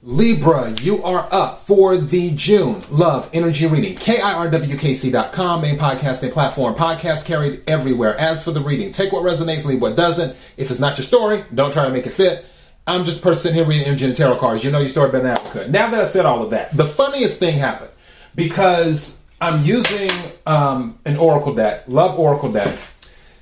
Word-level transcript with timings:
Libra, 0.00 0.70
you 0.80 1.02
are 1.02 1.26
up 1.32 1.66
for 1.66 1.96
the 1.96 2.30
June 2.30 2.84
Love 2.88 3.28
Energy 3.32 3.66
Reading. 3.66 3.96
KIRWKC.com, 3.96 5.60
main 5.60 5.76
podcasting 5.76 6.30
platform. 6.30 6.76
Podcast 6.76 7.24
carried 7.24 7.64
everywhere. 7.66 8.16
As 8.16 8.44
for 8.44 8.52
the 8.52 8.60
reading, 8.60 8.92
take 8.92 9.10
what 9.10 9.24
resonates, 9.24 9.64
leave 9.64 9.82
what 9.82 9.96
doesn't. 9.96 10.36
If 10.56 10.70
it's 10.70 10.78
not 10.78 10.96
your 10.98 11.04
story, 11.04 11.44
don't 11.52 11.72
try 11.72 11.84
to 11.84 11.90
make 11.90 12.06
it 12.06 12.12
fit. 12.12 12.46
I'm 12.86 13.02
just 13.02 13.18
a 13.18 13.22
person 13.22 13.42
sitting 13.42 13.56
here 13.56 13.66
reading 13.66 13.88
energy 13.88 14.04
and 14.04 14.14
tarot 14.14 14.36
cards. 14.36 14.62
You 14.62 14.70
know 14.70 14.78
your 14.78 14.88
story 14.88 15.10
better 15.10 15.24
than 15.24 15.36
I 15.36 15.50
could. 15.50 15.72
Now 15.72 15.90
that 15.90 16.00
I 16.00 16.06
said 16.06 16.24
all 16.26 16.44
of 16.44 16.50
that, 16.50 16.76
the 16.76 16.86
funniest 16.86 17.40
thing 17.40 17.58
happened 17.58 17.90
because 18.36 19.18
I'm 19.40 19.64
using 19.64 20.10
um, 20.46 20.96
an 21.06 21.16
Oracle 21.16 21.54
deck, 21.54 21.88
Love 21.88 22.16
Oracle 22.20 22.52
deck. 22.52 22.78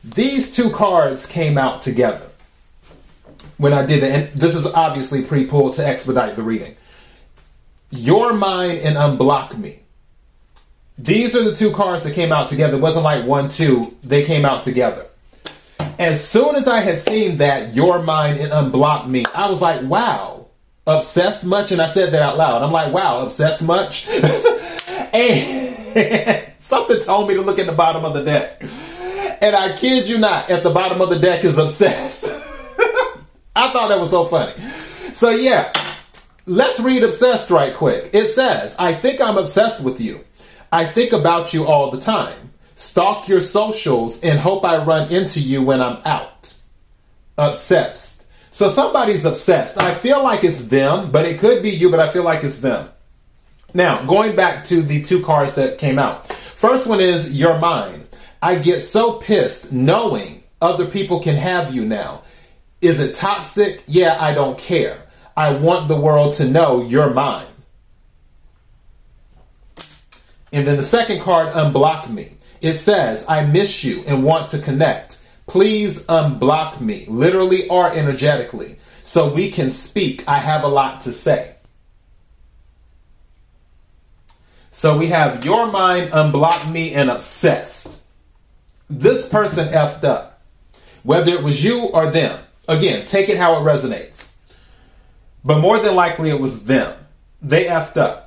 These 0.02 0.56
two 0.56 0.70
cards 0.70 1.26
came 1.26 1.58
out 1.58 1.82
together 1.82 2.26
when 3.58 3.72
I 3.72 3.84
did 3.86 4.02
it, 4.02 4.12
and 4.12 4.40
this 4.40 4.54
is 4.54 4.66
obviously 4.66 5.22
pre-pulled 5.22 5.74
to 5.74 5.86
expedite 5.86 6.36
the 6.36 6.42
reading. 6.42 6.76
Your 7.90 8.32
mind 8.32 8.78
and 8.80 8.96
unblock 8.96 9.56
me. 9.56 9.80
These 10.98 11.36
are 11.36 11.44
the 11.44 11.54
two 11.54 11.72
cards 11.72 12.02
that 12.04 12.14
came 12.14 12.32
out 12.32 12.48
together. 12.48 12.76
It 12.76 12.80
wasn't 12.80 13.04
like 13.04 13.24
one, 13.26 13.48
two. 13.48 13.94
They 14.02 14.24
came 14.24 14.44
out 14.44 14.62
together. 14.62 15.06
As 15.98 16.26
soon 16.26 16.56
as 16.56 16.66
I 16.66 16.80
had 16.80 16.98
seen 16.98 17.38
that, 17.38 17.74
you're 17.74 18.02
mine 18.02 18.38
and 18.38 18.52
unblock 18.52 19.06
me, 19.06 19.24
I 19.34 19.48
was 19.48 19.60
like, 19.60 19.82
wow, 19.82 20.46
obsessed 20.86 21.44
much? 21.44 21.72
And 21.72 21.80
I 21.80 21.86
said 21.86 22.12
that 22.12 22.22
out 22.22 22.36
loud. 22.36 22.62
I'm 22.62 22.72
like, 22.72 22.92
wow, 22.92 23.24
obsessed 23.24 23.62
much? 23.62 24.08
and 24.88 26.54
something 26.58 27.00
told 27.00 27.28
me 27.28 27.34
to 27.34 27.42
look 27.42 27.58
at 27.58 27.66
the 27.66 27.72
bottom 27.72 28.04
of 28.04 28.14
the 28.14 28.24
deck. 28.24 28.62
And 29.40 29.54
I 29.54 29.76
kid 29.76 30.08
you 30.08 30.18
not, 30.18 30.50
at 30.50 30.62
the 30.62 30.70
bottom 30.70 31.00
of 31.00 31.10
the 31.10 31.18
deck 31.18 31.44
is 31.44 31.58
obsessed. 31.58 32.25
I 33.56 33.72
thought 33.72 33.88
that 33.88 33.98
was 33.98 34.10
so 34.10 34.24
funny. 34.24 34.52
So 35.14 35.30
yeah, 35.30 35.72
let's 36.44 36.78
read 36.78 37.02
obsessed 37.02 37.50
right 37.50 37.74
quick. 37.74 38.10
It 38.12 38.32
says, 38.32 38.76
I 38.78 38.92
think 38.92 39.20
I'm 39.20 39.38
obsessed 39.38 39.82
with 39.82 39.98
you. 39.98 40.24
I 40.70 40.84
think 40.84 41.12
about 41.12 41.54
you 41.54 41.64
all 41.64 41.90
the 41.90 42.00
time. 42.00 42.52
Stalk 42.74 43.28
your 43.28 43.40
socials 43.40 44.20
and 44.20 44.38
hope 44.38 44.62
I 44.64 44.76
run 44.84 45.10
into 45.10 45.40
you 45.40 45.62
when 45.62 45.80
I'm 45.80 46.02
out. 46.04 46.54
Obsessed. 47.38 48.24
So 48.50 48.68
somebody's 48.68 49.24
obsessed. 49.24 49.78
I 49.78 49.94
feel 49.94 50.22
like 50.22 50.44
it's 50.44 50.64
them, 50.64 51.10
but 51.10 51.24
it 51.24 51.38
could 51.38 51.62
be 51.62 51.70
you, 51.70 51.90
but 51.90 52.00
I 52.00 52.10
feel 52.10 52.24
like 52.24 52.44
it's 52.44 52.60
them. 52.60 52.90
Now, 53.72 54.04
going 54.04 54.36
back 54.36 54.66
to 54.66 54.82
the 54.82 55.02
two 55.02 55.22
cards 55.22 55.54
that 55.54 55.78
came 55.78 55.98
out. 55.98 56.30
First 56.30 56.86
one 56.86 57.00
is 57.00 57.32
you're 57.32 57.58
mine. 57.58 58.06
I 58.42 58.56
get 58.56 58.80
so 58.80 59.14
pissed 59.14 59.72
knowing 59.72 60.42
other 60.60 60.86
people 60.86 61.20
can 61.20 61.36
have 61.36 61.74
you 61.74 61.86
now. 61.86 62.22
Is 62.80 63.00
it 63.00 63.14
toxic? 63.14 63.82
Yeah, 63.86 64.16
I 64.20 64.34
don't 64.34 64.58
care. 64.58 65.02
I 65.36 65.54
want 65.54 65.88
the 65.88 66.00
world 66.00 66.34
to 66.34 66.48
know 66.48 66.82
you're 66.82 67.10
mine. 67.10 67.46
And 70.52 70.66
then 70.66 70.76
the 70.76 70.82
second 70.82 71.20
card, 71.20 71.52
unblock 71.52 72.08
me. 72.08 72.36
It 72.60 72.74
says, 72.74 73.24
I 73.28 73.44
miss 73.44 73.84
you 73.84 74.02
and 74.06 74.24
want 74.24 74.50
to 74.50 74.58
connect. 74.58 75.20
Please 75.46 76.02
unblock 76.04 76.80
me, 76.80 77.04
literally 77.08 77.68
or 77.68 77.92
energetically, 77.92 78.76
so 79.02 79.32
we 79.32 79.50
can 79.50 79.70
speak. 79.70 80.26
I 80.26 80.38
have 80.38 80.64
a 80.64 80.68
lot 80.68 81.02
to 81.02 81.12
say. 81.12 81.54
So 84.70 84.98
we 84.98 85.06
have 85.08 85.44
you're 85.44 85.70
mine, 85.70 86.08
unblock 86.08 86.70
me, 86.70 86.92
and 86.92 87.10
obsessed. 87.10 88.02
This 88.90 89.28
person 89.28 89.68
effed 89.68 90.04
up. 90.04 90.42
Whether 91.02 91.32
it 91.32 91.42
was 91.42 91.64
you 91.64 91.84
or 91.84 92.10
them. 92.10 92.40
Again, 92.68 93.06
take 93.06 93.28
it 93.28 93.36
how 93.36 93.56
it 93.56 93.60
resonates. 93.60 94.28
But 95.44 95.60
more 95.60 95.78
than 95.78 95.94
likely 95.94 96.30
it 96.30 96.40
was 96.40 96.64
them. 96.64 96.96
They 97.40 97.66
effed 97.66 97.96
up. 97.96 98.26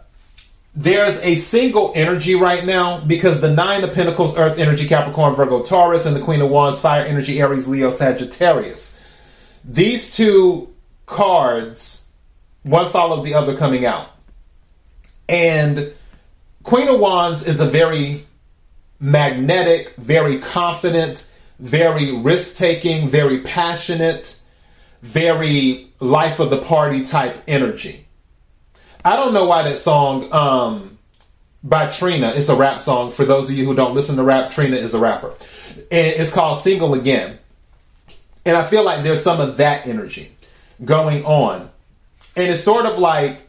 There's 0.76 1.20
a 1.22 1.36
single 1.36 1.92
energy 1.96 2.36
right 2.36 2.66
now 2.66 3.02
because 3.02 3.42
the 3.42 3.52
Nine 3.52 3.84
of 3.84 3.94
Pentacles, 3.94 4.38
Earth 4.38 4.58
energy, 4.58 4.88
Capricorn, 4.88 5.36
Virgo, 5.36 5.64
Taurus, 5.64 6.06
and 6.06 6.16
the 6.16 6.22
Queen 6.22 6.42
of 6.42 6.50
Wands, 6.50 6.80
Fire 6.80 7.04
energy, 7.04 7.42
Aries, 7.42 7.68
Leo, 7.68 7.92
Sagittarius. 7.92 8.98
These 9.66 10.16
two 10.16 10.74
cards, 11.06 12.06
one 12.64 12.90
followed 12.92 13.26
the 13.26 13.34
other 13.34 13.58
coming 13.58 13.86
out. 13.86 14.10
And 15.28 15.94
Queen 16.64 16.88
of 16.88 17.00
Wands 17.00 17.44
is 17.46 17.60
a 17.60 17.66
very 17.66 18.24
magnetic, 19.00 19.96
very 19.96 20.38
confident, 20.40 21.26
very 21.60 22.16
risk 22.16 22.56
taking, 22.56 23.10
very 23.10 23.42
passionate, 23.42 24.39
very 25.02 25.90
life 26.00 26.40
of 26.40 26.50
the 26.50 26.62
party 26.62 27.06
type 27.06 27.42
energy. 27.48 28.06
I 29.04 29.16
don't 29.16 29.34
know 29.34 29.46
why 29.46 29.64
that 29.64 29.78
song 29.78 30.32
um, 30.34 30.98
by 31.64 31.88
Trina, 31.88 32.34
it's 32.36 32.50
a 32.50 32.56
rap 32.56 32.80
song. 32.82 33.12
For 33.12 33.26
those 33.26 33.50
of 33.50 33.58
you 33.58 33.66
who 33.66 33.76
don't 33.76 33.94
listen 33.94 34.16
to 34.18 34.24
rap, 34.24 34.50
Trina 34.50 34.78
is 34.78 34.94
a 34.94 35.00
rapper. 35.00 35.34
And 35.92 36.08
it's 36.08 36.32
called 36.32 36.60
Single 36.60 36.94
Again. 36.94 37.40
And 38.46 38.56
I 38.58 38.64
feel 38.64 38.84
like 38.84 39.04
there's 39.04 39.22
some 39.22 39.40
of 39.40 39.58
that 39.58 39.86
energy 39.86 40.32
going 40.84 41.26
on. 41.26 41.70
And 42.36 42.50
it's 42.50 42.64
sort 42.64 42.86
of 42.86 42.98
like 42.98 43.42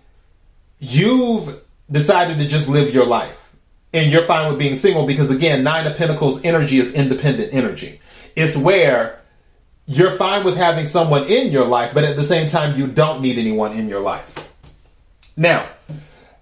you've 0.78 1.60
decided 1.90 2.38
to 2.38 2.46
just 2.46 2.68
live 2.68 2.92
your 2.92 3.06
life 3.06 3.52
and 3.92 4.10
you're 4.10 4.22
fine 4.22 4.48
with 4.48 4.58
being 4.58 4.76
single 4.76 5.06
because 5.06 5.30
again, 5.30 5.62
nine 5.62 5.86
of 5.86 5.96
pentacles 5.96 6.44
energy 6.44 6.78
is 6.78 6.92
independent 6.92 7.52
energy. 7.52 8.00
It's 8.36 8.56
where 8.56 9.19
you're 9.90 10.12
fine 10.12 10.44
with 10.44 10.56
having 10.56 10.86
someone 10.86 11.24
in 11.24 11.50
your 11.50 11.64
life, 11.64 11.92
but 11.92 12.04
at 12.04 12.14
the 12.14 12.22
same 12.22 12.48
time, 12.48 12.78
you 12.78 12.86
don't 12.86 13.20
need 13.20 13.38
anyone 13.38 13.72
in 13.72 13.88
your 13.88 13.98
life. 13.98 14.54
Now, 15.36 15.68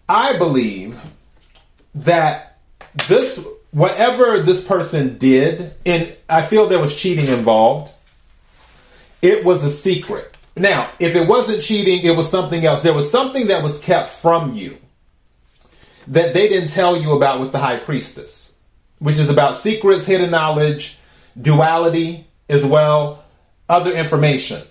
I 0.06 0.36
believe 0.36 1.00
that 1.94 2.58
this, 3.08 3.42
whatever 3.70 4.40
this 4.40 4.62
person 4.62 5.16
did, 5.16 5.72
and 5.86 6.14
I 6.28 6.42
feel 6.42 6.66
there 6.66 6.78
was 6.78 6.94
cheating 6.94 7.28
involved, 7.28 7.90
it 9.22 9.46
was 9.46 9.64
a 9.64 9.72
secret. 9.72 10.36
Now, 10.54 10.90
if 10.98 11.16
it 11.16 11.26
wasn't 11.26 11.62
cheating, 11.62 12.04
it 12.04 12.14
was 12.14 12.28
something 12.28 12.66
else. 12.66 12.82
There 12.82 12.92
was 12.92 13.10
something 13.10 13.46
that 13.46 13.62
was 13.62 13.78
kept 13.78 14.10
from 14.10 14.52
you 14.52 14.76
that 16.08 16.34
they 16.34 16.50
didn't 16.50 16.68
tell 16.68 16.98
you 16.98 17.16
about 17.16 17.40
with 17.40 17.52
the 17.52 17.58
high 17.58 17.78
priestess, 17.78 18.54
which 18.98 19.18
is 19.18 19.30
about 19.30 19.56
secrets, 19.56 20.04
hidden 20.04 20.30
knowledge, 20.30 20.98
duality 21.40 22.26
as 22.50 22.66
well, 22.66 23.24
other 23.68 23.92
information. 23.92 24.62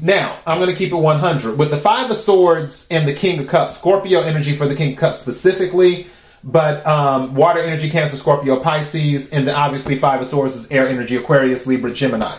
Now, 0.00 0.40
I'm 0.46 0.58
going 0.58 0.70
to 0.70 0.76
keep 0.76 0.92
it 0.92 0.96
100. 0.96 1.58
With 1.58 1.70
the 1.70 1.76
Five 1.76 2.10
of 2.10 2.16
Swords 2.16 2.86
and 2.90 3.08
the 3.08 3.14
King 3.14 3.40
of 3.40 3.48
Cups, 3.48 3.78
Scorpio 3.78 4.20
energy 4.20 4.54
for 4.54 4.66
the 4.66 4.74
King 4.74 4.92
of 4.92 4.98
Cups 4.98 5.18
specifically, 5.18 6.06
but 6.44 6.86
um, 6.86 7.34
water 7.34 7.60
energy, 7.60 7.88
Cancer, 7.88 8.16
Scorpio, 8.16 8.60
Pisces, 8.60 9.30
and 9.30 9.48
then 9.48 9.54
obviously 9.54 9.96
Five 9.96 10.20
of 10.20 10.26
Swords 10.26 10.54
is 10.54 10.70
air 10.70 10.86
energy, 10.86 11.16
Aquarius, 11.16 11.66
Libra, 11.66 11.92
Gemini. 11.92 12.36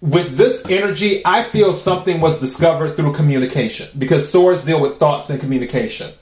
With 0.00 0.36
this 0.36 0.64
energy, 0.70 1.22
I 1.24 1.42
feel 1.42 1.72
something 1.72 2.20
was 2.20 2.38
discovered 2.38 2.94
through 2.94 3.14
communication 3.14 3.88
because 3.98 4.30
swords 4.30 4.62
deal 4.62 4.80
with 4.80 5.00
thoughts 5.00 5.28
and 5.28 5.40
communication 5.40 6.12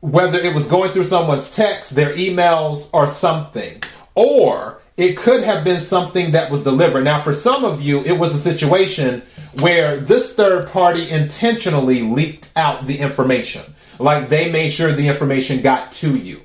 whether 0.00 0.38
it 0.38 0.54
was 0.54 0.66
going 0.66 0.92
through 0.92 1.04
someone's 1.04 1.54
text, 1.54 1.94
their 1.94 2.14
emails, 2.14 2.88
or 2.92 3.08
something. 3.08 3.82
Or 4.14 4.80
it 4.98 5.16
could 5.16 5.44
have 5.44 5.62
been 5.62 5.80
something 5.80 6.32
that 6.32 6.50
was 6.50 6.64
delivered. 6.64 7.04
Now, 7.04 7.20
for 7.20 7.32
some 7.32 7.64
of 7.64 7.80
you, 7.80 8.00
it 8.00 8.18
was 8.18 8.34
a 8.34 8.38
situation 8.38 9.22
where 9.60 9.98
this 10.00 10.34
third 10.34 10.66
party 10.68 11.08
intentionally 11.08 12.02
leaked 12.02 12.50
out 12.56 12.84
the 12.84 12.98
information. 12.98 13.74
Like 14.00 14.28
they 14.28 14.50
made 14.50 14.70
sure 14.70 14.92
the 14.92 15.06
information 15.06 15.62
got 15.62 15.92
to 15.92 16.18
you. 16.18 16.42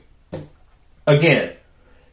Again, 1.08 1.54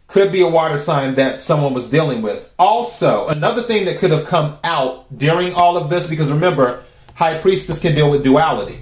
could 0.06 0.32
be 0.32 0.40
a 0.40 0.48
water 0.48 0.78
sign 0.78 1.14
that 1.16 1.42
someone 1.42 1.74
was 1.74 1.90
dealing 1.90 2.22
with. 2.22 2.50
Also, 2.58 3.28
another 3.28 3.62
thing 3.62 3.84
that 3.84 3.98
could 3.98 4.10
have 4.10 4.24
come 4.24 4.56
out 4.64 5.16
during 5.16 5.52
all 5.52 5.76
of 5.76 5.90
this, 5.90 6.08
because 6.08 6.32
remember, 6.32 6.82
High 7.14 7.38
Priestess 7.38 7.80
can 7.80 7.94
deal 7.94 8.10
with 8.10 8.24
duality. 8.24 8.80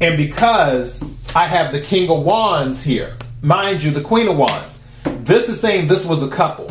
And 0.00 0.18
because 0.18 1.02
I 1.34 1.46
have 1.46 1.72
the 1.72 1.80
King 1.80 2.10
of 2.10 2.22
Wands 2.22 2.82
here, 2.82 3.16
mind 3.40 3.82
you, 3.82 3.92
the 3.92 4.02
Queen 4.02 4.28
of 4.28 4.36
Wands, 4.36 4.82
this 5.04 5.48
is 5.48 5.58
saying 5.58 5.88
this 5.88 6.04
was 6.04 6.22
a 6.22 6.28
couple. 6.28 6.70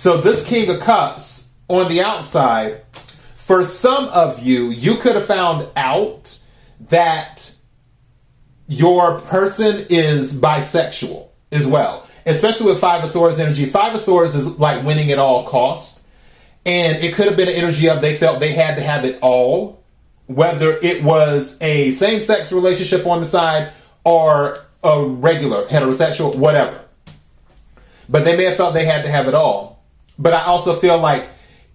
So 0.00 0.16
this 0.16 0.42
King 0.46 0.70
of 0.70 0.80
Cups 0.80 1.50
on 1.68 1.88
the 1.88 2.00
outside, 2.00 2.84
for 3.36 3.66
some 3.66 4.06
of 4.06 4.42
you, 4.42 4.70
you 4.70 4.96
could 4.96 5.14
have 5.14 5.26
found 5.26 5.68
out 5.76 6.38
that 6.88 7.54
your 8.66 9.20
person 9.20 9.84
is 9.90 10.32
bisexual 10.32 11.28
as 11.52 11.66
well, 11.66 12.08
especially 12.24 12.72
with 12.72 12.80
Five 12.80 13.04
of 13.04 13.10
Swords 13.10 13.38
energy. 13.38 13.66
Five 13.66 13.94
of 13.94 14.00
Swords 14.00 14.34
is 14.34 14.58
like 14.58 14.86
winning 14.86 15.12
at 15.12 15.18
all 15.18 15.46
costs. 15.46 16.02
And 16.64 16.96
it 17.04 17.12
could 17.12 17.26
have 17.26 17.36
been 17.36 17.48
an 17.48 17.54
energy 17.54 17.90
of 17.90 18.00
they 18.00 18.16
felt 18.16 18.40
they 18.40 18.54
had 18.54 18.76
to 18.76 18.82
have 18.82 19.04
it 19.04 19.18
all 19.20 19.84
whether 20.28 20.78
it 20.78 21.04
was 21.04 21.58
a 21.60 21.90
same 21.90 22.20
sex 22.20 22.52
relationship 22.52 23.04
on 23.04 23.20
the 23.20 23.26
side 23.26 23.74
or 24.04 24.60
a 24.82 25.04
regular 25.04 25.66
heterosexual, 25.66 26.34
whatever. 26.36 26.80
But 28.08 28.24
they 28.24 28.34
may 28.34 28.44
have 28.44 28.56
felt 28.56 28.72
they 28.72 28.86
had 28.86 29.02
to 29.02 29.10
have 29.10 29.28
it 29.28 29.34
all. 29.34 29.79
But 30.20 30.34
I 30.34 30.44
also 30.44 30.76
feel 30.76 30.98
like 30.98 31.26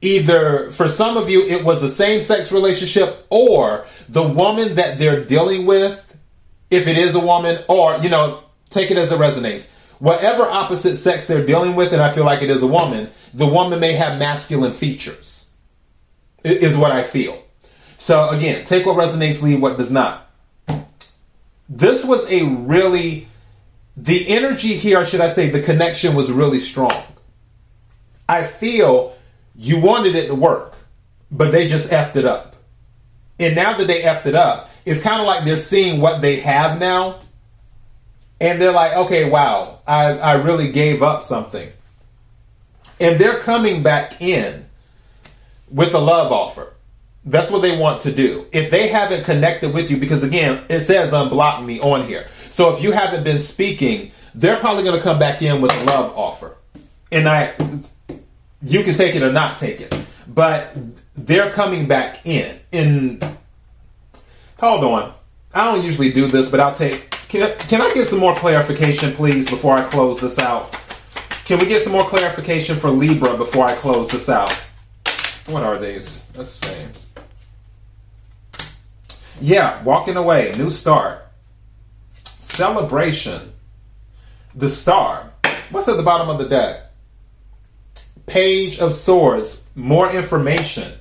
either 0.01 0.69
for 0.71 0.87
some 0.87 1.17
of 1.17 1.29
you 1.29 1.43
it 1.47 1.65
was 1.65 1.81
a 1.81 1.89
same 1.89 2.21
sex 2.21 2.51
relationship 2.51 3.25
or 3.31 3.85
the 4.07 4.21
woman 4.21 4.75
that 4.75 4.99
they're 4.99 5.25
dealing 5.25 5.65
with 5.65 6.01
if 6.69 6.87
it 6.87 6.97
is 6.97 7.15
a 7.15 7.19
woman 7.19 7.63
or 7.67 7.97
you 7.97 8.09
know 8.09 8.43
take 8.69 8.91
it 8.91 8.97
as 8.97 9.11
it 9.11 9.19
resonates. 9.19 9.67
Whatever 9.97 10.43
opposite 10.43 10.97
sex 10.97 11.25
they're 11.25 11.45
dealing 11.45 11.75
with 11.75 11.91
and 11.91 12.01
i 12.01 12.11
feel 12.11 12.23
like 12.23 12.43
it 12.43 12.51
is 12.51 12.61
a 12.61 12.67
woman 12.67 13.09
the 13.33 13.47
woman 13.47 13.79
may 13.79 13.93
have 13.93 14.19
masculine 14.19 14.71
features 14.71 15.49
is 16.43 16.77
what 16.77 16.91
i 16.91 17.03
feel. 17.03 17.41
So 17.97 18.29
again 18.29 18.63
take 18.65 18.85
what 18.85 18.95
resonates 18.95 19.41
leave 19.41 19.59
what 19.59 19.77
does 19.77 19.91
not. 19.91 20.29
This 21.67 22.05
was 22.05 22.29
a 22.29 22.43
really 22.43 23.27
the 23.97 24.27
energy 24.27 24.75
here 24.75 25.03
should 25.03 25.21
i 25.21 25.29
say 25.29 25.49
the 25.49 25.63
connection 25.63 26.13
was 26.13 26.29
really 26.31 26.59
strong 26.59 27.04
i 28.27 28.43
feel 28.43 29.15
you 29.57 29.79
wanted 29.79 30.15
it 30.15 30.27
to 30.27 30.35
work, 30.35 30.73
but 31.31 31.51
they 31.51 31.67
just 31.67 31.89
effed 31.89 32.15
it 32.15 32.25
up. 32.25 32.55
And 33.39 33.55
now 33.55 33.77
that 33.77 33.87
they 33.87 34.01
effed 34.01 34.25
it 34.25 34.35
up, 34.35 34.69
it's 34.85 35.01
kind 35.01 35.19
of 35.19 35.27
like 35.27 35.45
they're 35.45 35.57
seeing 35.57 36.01
what 36.01 36.21
they 36.21 36.39
have 36.41 36.79
now. 36.79 37.19
And 38.39 38.61
they're 38.61 38.73
like, 38.73 38.93
okay, 38.93 39.29
wow, 39.29 39.79
I, 39.87 40.17
I 40.17 40.33
really 40.33 40.71
gave 40.71 41.01
up 41.01 41.23
something. 41.23 41.69
And 42.99 43.19
they're 43.19 43.39
coming 43.39 43.81
back 43.81 44.21
in 44.21 44.65
with 45.69 45.93
a 45.93 45.99
love 45.99 46.31
offer. 46.31 46.73
That's 47.25 47.49
what 47.49 47.61
they 47.61 47.77
want 47.77 48.01
to 48.01 48.11
do. 48.11 48.45
If 48.51 48.69
they 48.69 48.89
haven't 48.89 49.23
connected 49.23 49.73
with 49.73 49.89
you, 49.89 49.97
because 49.97 50.23
again, 50.23 50.63
it 50.69 50.81
says 50.81 51.11
unblock 51.11 51.65
me 51.65 51.79
on 51.79 52.05
here. 52.05 52.27
So 52.51 52.73
if 52.73 52.83
you 52.83 52.91
haven't 52.91 53.23
been 53.23 53.41
speaking, 53.41 54.11
they're 54.35 54.57
probably 54.57 54.83
going 54.83 54.95
to 54.95 55.01
come 55.01 55.17
back 55.17 55.41
in 55.41 55.61
with 55.61 55.71
a 55.71 55.83
love 55.83 56.15
offer. 56.15 56.55
And 57.11 57.27
I, 57.27 57.55
you 58.65 58.83
can 58.83 58.95
take 58.95 59.15
it 59.15 59.21
or 59.21 59.31
not 59.31 59.57
take 59.57 59.81
it. 59.81 59.95
But 60.27 60.75
they're 61.15 61.51
coming 61.51 61.87
back 61.87 62.25
in. 62.25 62.59
In 62.71 63.19
hold 64.59 64.83
on, 64.83 65.13
I 65.53 65.71
don't 65.71 65.83
usually 65.83 66.11
do 66.11 66.27
this, 66.27 66.49
but 66.49 66.59
I'll 66.59 66.75
take. 66.75 67.11
Can, 67.29 67.57
can 67.59 67.81
I 67.81 67.93
get 67.93 68.07
some 68.07 68.19
more 68.19 68.35
clarification, 68.35 69.13
please, 69.13 69.49
before 69.49 69.75
I 69.75 69.83
close 69.83 70.19
this 70.19 70.39
out? 70.39 70.75
Can 71.45 71.59
we 71.59 71.67
get 71.67 71.83
some 71.83 71.91
more 71.91 72.05
clarification 72.05 72.77
for 72.77 72.89
Libra 72.89 73.37
before 73.37 73.65
I 73.65 73.75
close 73.75 74.09
this 74.09 74.29
out? 74.29 74.51
What 75.47 75.63
are 75.63 75.77
these? 75.77 76.25
Let's 76.35 76.49
see. 76.49 76.87
Yeah, 79.41 79.83
walking 79.83 80.15
away, 80.15 80.53
new 80.57 80.71
start, 80.71 81.27
celebration, 82.39 83.53
the 84.55 84.69
star. 84.69 85.31
What's 85.69 85.87
at 85.87 85.97
the 85.97 86.03
bottom 86.03 86.29
of 86.29 86.37
the 86.37 86.47
deck? 86.47 86.84
Page 88.35 88.79
of 88.79 88.93
Swords, 88.93 89.63
more 89.75 90.11
information, 90.11 90.91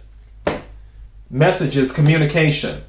messages, 1.29 1.91
communication. 1.91 2.81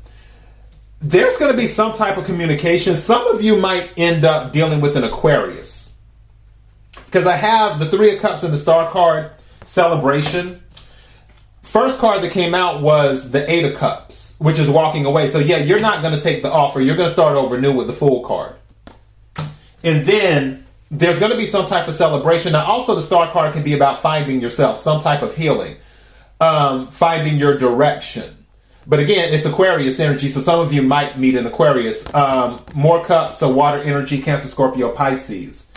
There's 1.01 1.35
going 1.37 1.51
to 1.51 1.57
be 1.57 1.65
some 1.65 1.93
type 1.93 2.17
of 2.17 2.25
communication. 2.25 2.95
Some 2.95 3.25
of 3.25 3.41
you 3.41 3.57
might 3.57 3.89
end 3.97 4.23
up 4.23 4.53
dealing 4.53 4.81
with 4.81 4.95
an 4.97 5.03
Aquarius. 5.03 5.95
Because 6.93 7.25
I 7.25 7.37
have 7.37 7.79
the 7.79 7.87
Three 7.87 8.13
of 8.13 8.21
Cups 8.21 8.43
and 8.43 8.53
the 8.53 8.59
Star 8.59 8.91
card, 8.91 9.31
Celebration. 9.65 10.61
First 11.63 11.99
card 11.99 12.21
that 12.21 12.31
came 12.31 12.53
out 12.53 12.83
was 12.83 13.31
the 13.31 13.51
Eight 13.51 13.65
of 13.65 13.73
Cups, 13.73 14.35
which 14.37 14.59
is 14.59 14.69
walking 14.69 15.07
away. 15.07 15.27
So, 15.27 15.39
yeah, 15.39 15.57
you're 15.57 15.79
not 15.79 16.03
going 16.03 16.13
to 16.13 16.21
take 16.21 16.43
the 16.43 16.51
offer. 16.51 16.79
You're 16.81 16.97
going 16.97 17.09
to 17.09 17.13
start 17.13 17.35
over 17.35 17.59
new 17.59 17.73
with 17.73 17.87
the 17.87 17.93
Fool 17.93 18.21
card. 18.21 18.53
And 19.83 20.05
then 20.05 20.64
there's 20.91 21.19
going 21.19 21.31
to 21.31 21.37
be 21.37 21.47
some 21.47 21.65
type 21.65 21.87
of 21.87 21.95
celebration. 21.95 22.53
Now, 22.53 22.65
also, 22.65 22.95
the 22.95 23.01
star 23.01 23.31
card 23.31 23.53
can 23.53 23.63
be 23.63 23.73
about 23.73 24.01
finding 24.01 24.39
yourself, 24.39 24.79
some 24.79 25.01
type 25.01 25.21
of 25.21 25.35
healing, 25.35 25.77
um, 26.39 26.91
finding 26.91 27.37
your 27.37 27.57
direction. 27.57 28.45
But 28.87 28.99
again, 28.99 29.33
it's 29.33 29.45
Aquarius 29.45 29.99
energy, 29.99 30.29
so 30.29 30.41
some 30.41 30.59
of 30.59 30.71
you 30.71 30.83
might 30.83 31.17
meet 31.17 31.35
an 31.35 31.47
Aquarius. 31.47 32.13
Um, 32.13 32.63
more 32.75 33.03
cups, 33.03 33.39
so 33.39 33.51
water 33.51 33.81
energy, 33.81 34.21
Cancer, 34.21 34.47
Scorpio, 34.47 34.91
Pisces. 34.91 35.67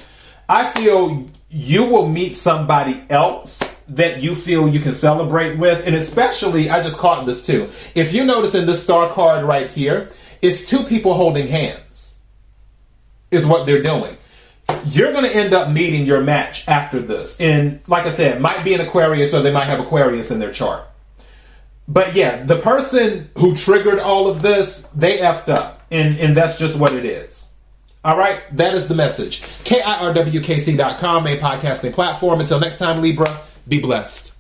I 0.47 0.69
feel 0.71 1.27
you 1.49 1.85
will 1.87 2.07
meet 2.07 2.37
somebody 2.37 3.03
else 3.09 3.63
that 3.89 4.23
you 4.23 4.35
feel 4.35 4.69
you 4.69 4.81
can 4.81 4.93
celebrate 4.93 5.57
with. 5.57 5.87
And 5.87 5.97
especially, 5.97 6.69
I 6.69 6.83
just 6.83 6.99
caught 6.99 7.25
this 7.25 7.47
too. 7.47 7.71
If 7.95 8.13
you 8.13 8.27
notice 8.27 8.55
in 8.55 8.67
this 8.67 8.83
star 8.83 9.11
card 9.11 9.45
right 9.45 9.69
here, 9.69 10.11
it's 10.43 10.69
two 10.69 10.83
people 10.83 11.15
holding 11.15 11.47
hands, 11.47 12.17
is 13.31 13.47
what 13.47 13.65
they're 13.65 13.83
doing 13.83 14.18
you're 14.87 15.13
going 15.13 15.25
to 15.25 15.35
end 15.35 15.55
up 15.55 15.71
meeting 15.71 16.07
your 16.07 16.21
match 16.21 16.67
after 16.69 17.01
this. 17.01 17.39
And 17.41 17.81
like 17.87 18.07
I 18.07 18.13
said, 18.13 18.41
might 18.41 18.65
be 18.65 18.75
an 18.75 18.81
Aquarius 18.81 19.35
or 19.35 19.43
they 19.43 19.53
might 19.53 19.67
have 19.67 19.81
Aquarius 19.81 20.31
in 20.31 20.39
their 20.39 20.53
chart. 20.53 20.85
But 21.87 22.15
yeah, 22.15 22.45
the 22.45 22.59
person 22.59 23.31
who 23.39 23.57
triggered 23.57 23.99
all 23.99 24.29
of 24.29 24.43
this, 24.43 24.87
they 24.95 25.19
effed 25.19 25.49
up. 25.49 25.87
And, 25.91 26.19
and 26.19 26.37
that's 26.37 26.59
just 26.59 26.79
what 26.79 26.93
it 26.93 27.05
is. 27.05 27.49
All 28.05 28.17
right, 28.17 28.41
that 28.57 28.75
is 28.75 28.89
the 28.89 28.95
message. 28.95 29.43
KIRWKC.com, 29.65 31.27
a 31.27 31.39
podcasting 31.39 31.93
platform. 31.93 32.41
Until 32.41 32.61
next 32.61 32.79
time, 32.79 33.03
Libra, 33.03 33.41
be 33.67 33.81
blessed. 33.81 34.38